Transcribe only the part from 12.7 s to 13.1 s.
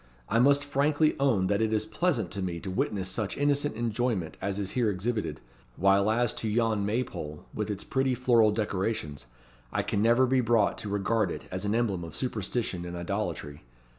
and